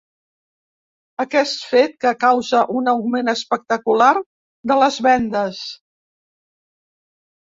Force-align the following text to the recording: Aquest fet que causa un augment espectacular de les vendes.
Aquest 1.23 1.65
fet 1.73 1.93
que 2.05 2.13
causa 2.23 2.63
un 2.81 2.89
augment 2.93 3.29
espectacular 3.35 4.11
de 4.73 4.79
les 4.85 5.01
vendes. 5.09 5.61